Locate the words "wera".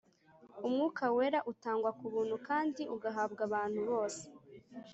1.15-1.39